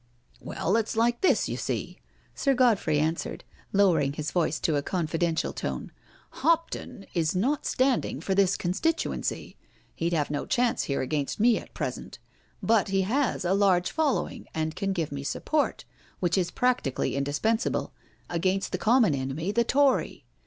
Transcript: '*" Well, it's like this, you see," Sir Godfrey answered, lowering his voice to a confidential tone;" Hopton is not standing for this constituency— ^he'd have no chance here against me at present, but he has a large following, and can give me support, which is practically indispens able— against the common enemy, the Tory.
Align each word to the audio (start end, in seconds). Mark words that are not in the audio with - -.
'*" 0.15 0.27
Well, 0.49 0.77
it's 0.77 0.95
like 0.95 1.21
this, 1.21 1.47
you 1.47 1.57
see," 1.57 1.99
Sir 2.33 2.55
Godfrey 2.55 2.97
answered, 2.97 3.43
lowering 3.71 4.13
his 4.13 4.31
voice 4.31 4.59
to 4.61 4.75
a 4.75 4.81
confidential 4.81 5.53
tone;" 5.53 5.91
Hopton 6.43 7.05
is 7.13 7.35
not 7.35 7.67
standing 7.67 8.19
for 8.19 8.33
this 8.33 8.57
constituency— 8.57 9.57
^he'd 10.01 10.13
have 10.13 10.31
no 10.31 10.47
chance 10.47 10.85
here 10.85 11.03
against 11.03 11.39
me 11.39 11.59
at 11.59 11.75
present, 11.75 12.17
but 12.63 12.87
he 12.87 13.03
has 13.03 13.45
a 13.45 13.53
large 13.53 13.91
following, 13.91 14.47
and 14.55 14.75
can 14.75 14.91
give 14.91 15.11
me 15.11 15.23
support, 15.23 15.85
which 16.19 16.35
is 16.35 16.49
practically 16.49 17.11
indispens 17.11 17.67
able— 17.67 17.93
against 18.27 18.71
the 18.71 18.79
common 18.79 19.13
enemy, 19.13 19.51
the 19.51 19.63
Tory. 19.63 20.25